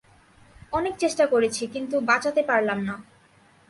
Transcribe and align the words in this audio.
অনেক 0.73 0.93
চেষ্টা 0.97 1.25
করেছি 1.25 1.63
কিন্তু 1.67 1.95
বাঁচাতে 2.01 2.41
পারলাম 2.43 2.79
না। 2.83 2.95